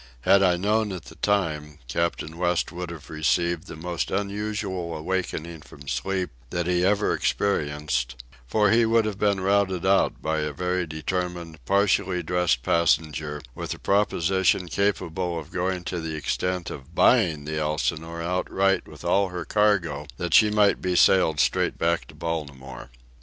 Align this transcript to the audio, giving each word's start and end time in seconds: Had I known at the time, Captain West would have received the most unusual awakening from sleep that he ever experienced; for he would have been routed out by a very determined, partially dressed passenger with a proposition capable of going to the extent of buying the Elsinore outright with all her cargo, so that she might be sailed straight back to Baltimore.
Had 0.21 0.41
I 0.41 0.57
known 0.57 0.91
at 0.91 1.05
the 1.05 1.15
time, 1.17 1.77
Captain 1.87 2.35
West 2.35 2.71
would 2.71 2.89
have 2.89 3.11
received 3.11 3.67
the 3.67 3.75
most 3.75 4.09
unusual 4.09 4.97
awakening 4.97 5.61
from 5.61 5.87
sleep 5.87 6.31
that 6.49 6.65
he 6.65 6.83
ever 6.83 7.13
experienced; 7.13 8.15
for 8.47 8.71
he 8.71 8.83
would 8.83 9.05
have 9.05 9.19
been 9.19 9.41
routed 9.41 9.85
out 9.85 10.19
by 10.19 10.39
a 10.39 10.53
very 10.53 10.87
determined, 10.87 11.63
partially 11.67 12.23
dressed 12.23 12.63
passenger 12.63 13.43
with 13.53 13.75
a 13.75 13.79
proposition 13.79 14.67
capable 14.69 15.37
of 15.37 15.51
going 15.51 15.83
to 15.83 16.01
the 16.01 16.15
extent 16.15 16.71
of 16.71 16.95
buying 16.95 17.45
the 17.45 17.59
Elsinore 17.59 18.23
outright 18.23 18.87
with 18.87 19.05
all 19.05 19.29
her 19.29 19.45
cargo, 19.45 20.07
so 20.09 20.23
that 20.23 20.33
she 20.33 20.49
might 20.49 20.81
be 20.81 20.95
sailed 20.95 21.39
straight 21.39 21.77
back 21.77 22.07
to 22.07 22.15
Baltimore. 22.15 22.89